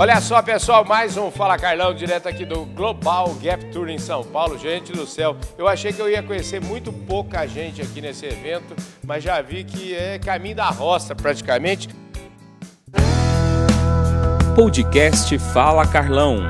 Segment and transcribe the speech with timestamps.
[0.00, 4.22] Olha só, pessoal, mais um Fala Carlão, direto aqui do Global Gap Tour em São
[4.22, 4.56] Paulo.
[4.56, 8.76] Gente do céu, eu achei que eu ia conhecer muito pouca gente aqui nesse evento,
[9.04, 11.88] mas já vi que é caminho da roça praticamente.
[14.54, 16.44] Podcast Fala Carlão.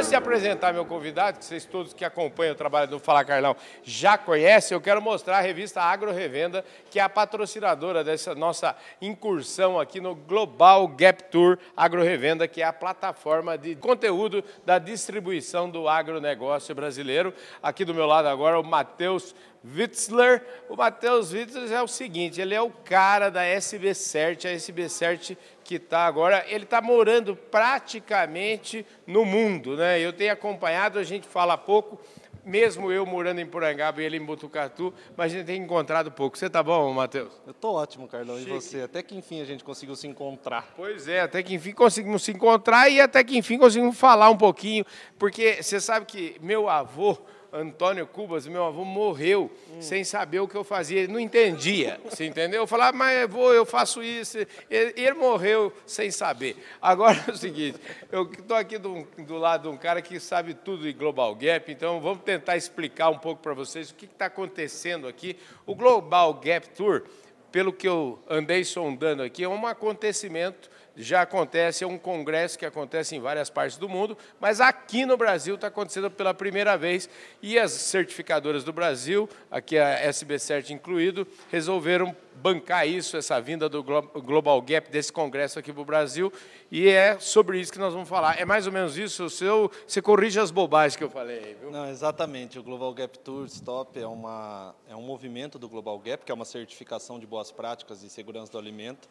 [0.00, 3.54] Antes de apresentar meu convidado, que vocês todos que acompanham o trabalho do Fala Carlão
[3.82, 8.74] já conhecem, eu quero mostrar a revista Agro Revenda, que é a patrocinadora dessa nossa
[9.02, 14.78] incursão aqui no Global Gap Tour Agro Revenda, que é a plataforma de conteúdo da
[14.78, 17.34] distribuição do agronegócio brasileiro.
[17.62, 20.42] Aqui do meu lado agora o Matheus Witzler.
[20.70, 24.88] O Matheus Witzler é o seguinte, ele é o cara da SB Cert, a SB
[24.88, 25.36] Cert
[25.70, 30.00] que está agora, ele está morando praticamente no mundo, né?
[30.00, 31.96] Eu tenho acompanhado, a gente fala pouco,
[32.44, 36.36] mesmo eu morando em Porangaba e ele em Botucatu, mas a gente tem encontrado pouco.
[36.36, 37.32] Você tá bom, Matheus?
[37.46, 38.36] Eu tô ótimo, Carlão.
[38.36, 38.50] Chique.
[38.50, 38.82] E você?
[38.82, 40.74] Até que enfim a gente conseguiu se encontrar.
[40.74, 44.36] Pois é, até que enfim conseguimos se encontrar e até que enfim conseguimos falar um
[44.36, 44.84] pouquinho,
[45.20, 47.16] porque você sabe que meu avô
[47.52, 49.82] Antônio Cubas, meu avô, morreu hum.
[49.82, 51.00] sem saber o que eu fazia.
[51.00, 52.62] Ele não entendia, você entendeu?
[52.62, 54.38] Eu falava, mas vou, eu faço isso.
[54.70, 56.56] Ele, ele, morreu sem saber.
[56.80, 57.78] Agora é o seguinte,
[58.12, 61.70] eu estou aqui do, do, lado de um cara que sabe tudo de Global Gap,
[61.70, 65.36] então vamos tentar explicar um pouco para vocês o que está acontecendo aqui.
[65.66, 67.02] O Global Gap Tour,
[67.50, 72.66] pelo que eu andei sondando aqui, é um acontecimento já acontece, é um congresso que
[72.66, 77.08] acontece em várias partes do mundo, mas aqui no Brasil está acontecendo pela primeira vez
[77.42, 83.68] e as certificadoras do Brasil, aqui a SB Cert incluído, resolveram bancar isso, essa vinda
[83.68, 86.32] do Global Gap, desse congresso aqui para o Brasil,
[86.70, 88.40] e é sobre isso que nós vamos falar.
[88.40, 91.70] É mais ou menos isso, o seu, você corrige as bobagens que eu falei, viu?
[91.70, 92.58] Não, exatamente.
[92.58, 96.34] O Global Gap Tour Stop é, uma, é um movimento do Global Gap, que é
[96.34, 99.08] uma certificação de boas práticas e segurança do alimento,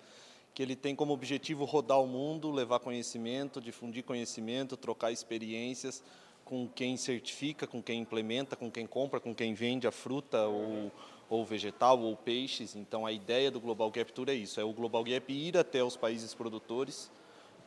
[0.53, 6.03] que ele tem como objetivo rodar o mundo, levar conhecimento, difundir conhecimento, trocar experiências
[6.43, 10.91] com quem certifica, com quem implementa, com quem compra, com quem vende a fruta ou,
[11.29, 12.75] ou vegetal ou peixes.
[12.75, 15.83] Então a ideia do Global Gap Tour é isso, é o Global Gap ir até
[15.83, 17.11] os países produtores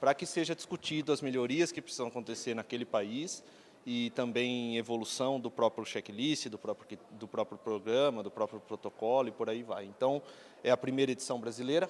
[0.01, 3.45] para que seja discutido as melhorias que precisam acontecer naquele país
[3.87, 9.31] e também evolução do próprio checklist, do próprio, do próprio programa, do próprio protocolo e
[9.31, 9.85] por aí vai.
[9.85, 10.21] Então,
[10.65, 11.89] é a primeira edição brasileira,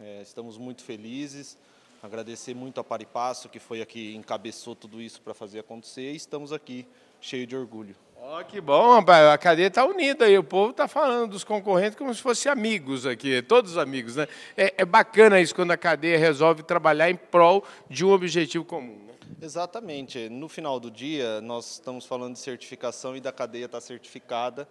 [0.00, 1.58] é, estamos muito felizes.
[2.02, 6.12] Agradecer muito a Paripasso, que foi aqui, encabeçou tudo isso para fazer acontecer.
[6.12, 6.86] E estamos aqui,
[7.20, 7.94] cheio de orgulho.
[8.16, 9.26] Ó, oh, que bom, rapaz.
[9.28, 10.38] A cadeia está unida aí.
[10.38, 14.26] O povo está falando dos concorrentes como se fossem amigos aqui, todos amigos, né?
[14.56, 18.98] É, é, bacana isso quando a cadeia resolve trabalhar em prol de um objetivo comum.
[19.06, 19.14] Né?
[19.42, 20.30] Exatamente.
[20.30, 24.66] No final do dia, nós estamos falando de certificação e da cadeia está certificada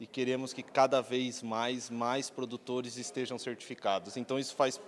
[0.00, 4.16] e queremos que cada vez mais mais produtores estejam certificados.
[4.16, 4.80] Então isso faz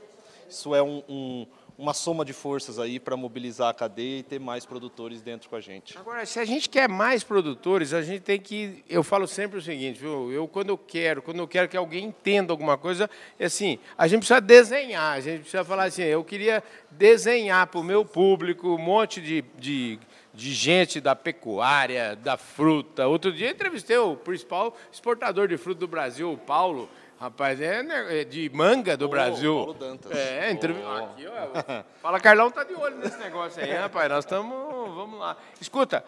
[0.50, 1.46] isso é um, um,
[1.78, 5.54] uma soma de forças aí para mobilizar a cadeia e ter mais produtores dentro com
[5.54, 5.96] a gente.
[5.96, 8.84] Agora, se a gente quer mais produtores, a gente tem que.
[8.88, 10.30] Eu falo sempre o seguinte, viu?
[10.32, 14.08] Eu quando eu quero, quando eu quero que alguém entenda alguma coisa, é assim, a
[14.08, 18.74] gente precisa desenhar, a gente precisa falar assim, eu queria desenhar para o meu público
[18.74, 20.00] um monte de, de
[20.32, 23.06] de gente da pecuária, da fruta.
[23.06, 26.88] Outro dia entrevistei o principal exportador de fruta do Brasil, o Paulo.
[27.20, 29.54] Rapaz, é, né, é de manga do oh, Brasil.
[29.54, 30.12] Paulo Dantas.
[30.12, 30.88] É, entrevista.
[30.88, 31.04] Oh.
[31.04, 31.82] Aqui, ó.
[32.00, 34.08] Fala, Carlão tá de olho nesse negócio aí, rapaz.
[34.08, 34.94] Nós estamos.
[34.94, 35.36] Vamos lá.
[35.60, 36.02] Escuta,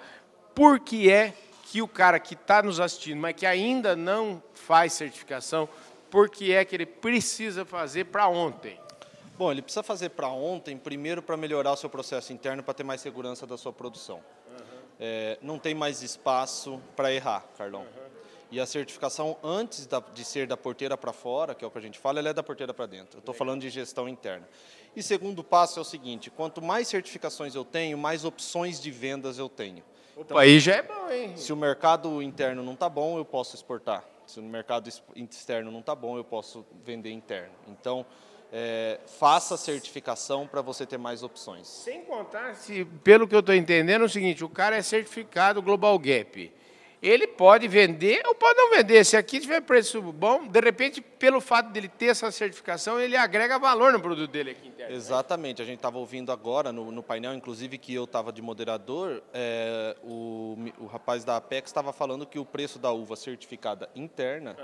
[0.55, 1.35] por que é
[1.65, 5.69] que o cara que está nos assistindo, mas que ainda não faz certificação,
[6.11, 8.79] por que é que ele precisa fazer para ontem?
[9.43, 12.85] Bom, ele precisa fazer para ontem, primeiro para melhorar o seu processo interno, para ter
[12.85, 14.19] mais segurança da sua produção.
[14.49, 14.79] Uhum.
[15.01, 17.81] É, não tem mais espaço para errar, Carlão.
[17.81, 18.11] Uhum.
[18.53, 21.79] E a certificação, antes da, de ser da porteira para fora, que é o que
[21.79, 23.17] a gente fala, ela é da porteira para dentro.
[23.17, 24.49] Eu estou falando de gestão interna.
[24.95, 29.39] E segundo passo é o seguinte: quanto mais certificações eu tenho, mais opções de vendas
[29.39, 29.83] eu tenho.
[30.15, 31.37] Opa, então, aí já é bom, hein?
[31.37, 34.05] Se o mercado interno não está bom, eu posso exportar.
[34.25, 37.55] Se o mercado externo não está bom, eu posso vender interno.
[37.67, 38.07] Então,
[38.53, 41.67] é, faça a certificação para você ter mais opções.
[41.67, 45.63] Sem contar, se, pelo que eu estou entendendo, é o seguinte, o cara é certificado
[45.63, 46.53] Global Gap
[47.03, 49.05] ele pode vender ou pode não vender.
[49.05, 53.57] Se aqui tiver preço bom, de repente, pelo fato dele ter essa certificação, ele agrega
[53.57, 54.91] valor no produto dele aqui interno.
[54.91, 54.97] Né?
[54.97, 55.63] Exatamente.
[55.63, 59.97] A gente estava ouvindo agora no, no, painel, inclusive que eu estava de moderador, é,
[60.03, 64.57] o, o rapaz da Apex estava falando que o preço da uva certificada interna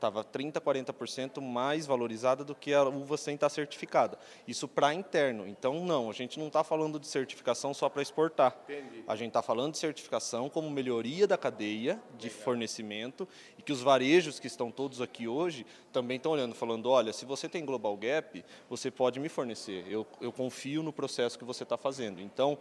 [0.00, 4.18] estava 30%, 40% mais valorizada do que a uva sem estar certificada.
[4.48, 5.46] Isso para interno.
[5.46, 8.56] Então, não, a gente não está falando de certificação só para exportar.
[8.64, 9.04] Entendi.
[9.06, 13.28] A gente está falando de certificação como melhoria da cadeia de fornecimento
[13.58, 17.24] e que os varejos que estão todos aqui hoje também estão olhando, falando, olha, se
[17.24, 19.84] você tem Global Gap, você pode me fornecer.
[19.88, 22.20] Eu, eu confio no processo que você está fazendo.
[22.20, 22.58] Então,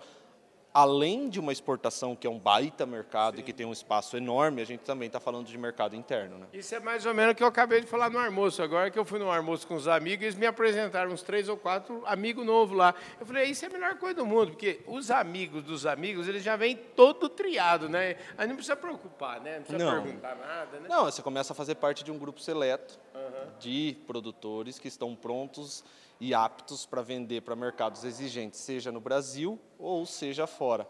[0.73, 3.41] além de uma exportação que é um baita mercado Sim.
[3.41, 6.37] e que tem um espaço enorme, a gente também está falando de mercado interno.
[6.37, 6.47] Né?
[6.53, 8.61] Isso é mais ou menos o que eu acabei de falar no almoço.
[8.61, 11.57] Agora que eu fui no almoço com os amigos, eles me apresentaram uns três ou
[11.57, 12.93] quatro amigos novos lá.
[13.19, 16.43] Eu falei, isso é a melhor coisa do mundo, porque os amigos dos amigos, eles
[16.43, 18.15] já vêm todo triado, né?
[18.37, 19.57] Aí não precisa preocupar, né?
[19.57, 20.03] Não precisa não.
[20.03, 20.87] perguntar nada, né?
[20.87, 23.51] Não, você começa a fazer parte de um grupo seleto uhum.
[23.59, 25.83] de produtores que estão prontos
[26.19, 30.87] e aptos para vender para mercados exigentes, seja no Brasil ou seja fora.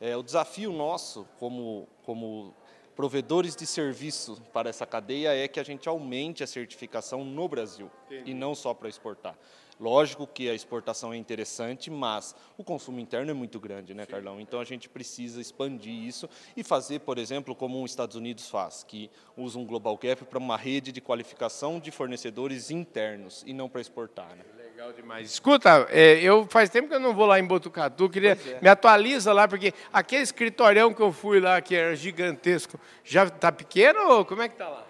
[0.00, 2.54] É, o desafio nosso, como, como
[2.96, 7.90] provedores de serviço para essa cadeia, é que a gente aumente a certificação no Brasil
[8.06, 8.32] Entendi.
[8.32, 9.38] e não só para exportar.
[9.80, 14.10] Lógico que a exportação é interessante, mas o consumo interno é muito grande, né, Sim.
[14.10, 14.40] Carlão?
[14.40, 18.84] Então a gente precisa expandir isso e fazer, por exemplo, como os Estados Unidos faz,
[18.84, 23.68] que usa um Global Gap para uma rede de qualificação de fornecedores internos e não
[23.68, 24.36] para exportar.
[24.36, 24.44] Né?
[24.82, 25.30] Legal demais.
[25.30, 28.58] Escuta, é, eu faz tempo que eu não vou lá em Botucatu, queria é.
[28.60, 33.52] me atualiza lá, porque aquele escritorião que eu fui lá, que era gigantesco, já está
[33.52, 34.84] pequeno ou como é que está lá?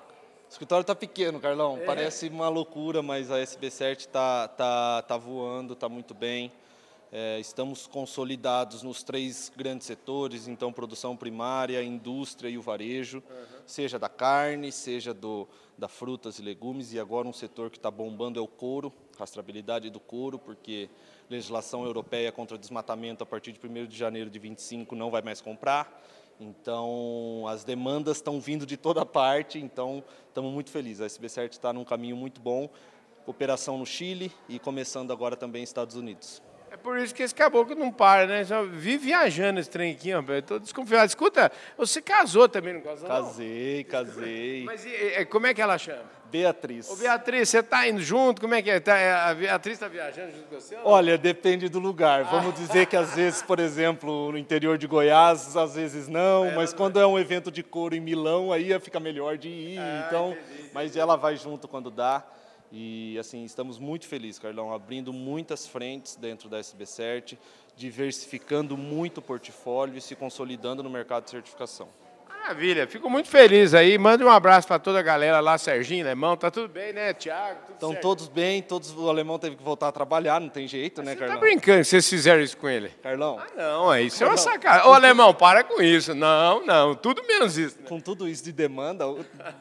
[0.49, 1.79] O escritório está pequeno, Carlão.
[1.79, 1.85] É.
[1.85, 6.51] Parece uma loucura, mas a SB7 está tá, tá voando, está muito bem.
[7.15, 13.63] É, estamos consolidados nos três grandes setores, então produção primária, indústria e o varejo, uhum.
[13.67, 17.91] seja da carne, seja do, da frutas e legumes, e agora um setor que está
[17.91, 20.89] bombando é o couro, rastreabilidade do couro, porque
[21.29, 25.43] legislação europeia contra desmatamento a partir de 1 de janeiro de 25 não vai mais
[25.43, 26.03] comprar.
[26.41, 31.03] Então, as demandas estão vindo de toda parte, então estamos muito felizes.
[31.03, 32.71] A SB7 está num caminho muito bom,
[33.27, 36.43] operação no Chile e começando agora também nos Estados Unidos.
[36.73, 38.45] É por isso que esse caboclo não para, né?
[38.45, 40.39] Só vive viajando esse trem aqui, rapaz.
[40.39, 41.07] Estou desconfiado.
[41.07, 43.07] Escuta, você casou também, não casou?
[43.07, 44.65] Casei, casei.
[44.65, 46.03] Mas e, como é que ela chama?
[46.31, 46.89] Beatriz.
[46.89, 48.41] Ô, Beatriz, você está indo junto?
[48.41, 48.81] Como é que é?
[48.81, 50.79] Tá, é, a Beatriz está viajando junto com você?
[50.83, 52.25] Olha, depende do lugar.
[52.25, 56.55] Vamos dizer que às vezes, por exemplo, no interior de Goiás, às vezes não, é,
[56.55, 59.79] mas quando é um evento de couro em Milão, aí fica melhor de ir.
[59.79, 62.25] Ah, então, entendi, mas ela vai junto quando dá.
[62.75, 67.37] E assim, estamos muito felizes, Carlão, abrindo muitas frentes dentro da SBCert,
[67.77, 71.89] diversificando muito o portfólio e se consolidando no mercado de certificação.
[72.43, 73.97] Maravilha, fico muito feliz aí.
[73.97, 77.61] Mande um abraço para toda a galera lá, Serginho, Alemão, tá tudo bem, né, Tiago?
[77.71, 81.07] Estão todos bem, todos o Alemão teve que voltar a trabalhar, não tem jeito, Mas
[81.07, 81.37] né, você Carlão?
[81.37, 82.89] Você tá brincando, vocês fizeram isso com ele?
[83.01, 83.39] Carlão?
[83.39, 84.89] Ah, não, é isso é uma sacada.
[84.89, 86.17] Ô, Alemão, para com isso.
[86.17, 87.79] Não, não, tudo menos isso.
[87.81, 87.89] Né?
[87.89, 89.05] Com tudo isso de demanda,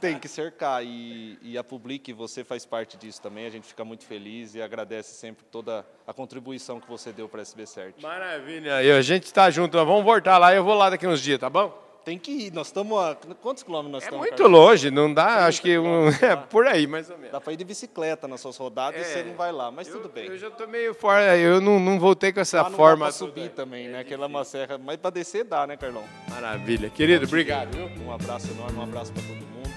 [0.01, 0.83] tem que cercar.
[0.83, 4.61] E, e a Public, você faz parte disso também, a gente fica muito feliz e
[4.61, 8.01] agradece sempre toda a contribuição que você deu para a SB Cert.
[8.01, 11.39] Maravilha, e a gente está junto, vamos voltar lá, eu vou lá daqui uns dias,
[11.39, 11.90] tá bom?
[12.03, 12.53] Tem que ir.
[12.53, 13.15] Nós estamos a.
[13.41, 14.25] Quantos quilômetros nós é estamos?
[14.25, 15.77] É muito longe, não dá, acho que.
[15.77, 17.31] Um, é por aí, mais ou menos.
[17.31, 19.87] Dá para ir de bicicleta nas suas rodadas é, e você não vai lá, mas
[19.87, 20.25] eu, tudo bem.
[20.25, 23.05] Eu já estou meio fora, eu não, não voltei com essa lá forma.
[23.05, 23.99] Dá subir também, né?
[23.99, 24.77] Aquela é uma serra.
[24.77, 26.03] Mas para descer dá, né, Carlão?
[26.29, 26.89] Maravilha.
[26.89, 27.75] Querido, obrigado.
[27.75, 28.05] Viu?
[28.05, 29.71] Um abraço enorme, um abraço para todo mundo.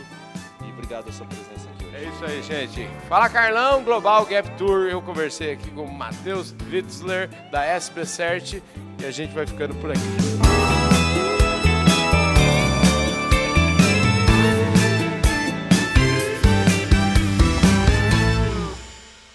[0.67, 1.97] E obrigado pela sua presença aqui hoje.
[1.97, 2.89] É isso aí, gente.
[3.07, 4.89] Fala Carlão, Global Gap Tour.
[4.89, 8.55] Eu conversei aqui com o Matheus Witzler, da SB Cert,
[9.01, 10.44] e a gente vai ficando por aqui.